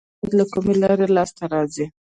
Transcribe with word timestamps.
د 0.03 0.03
دولت 0.07 0.19
عواید 0.21 0.33
له 0.37 0.45
کومې 0.51 0.73
لارې 0.81 1.07
لاسته 1.15 1.43
راځي؟ 1.53 1.85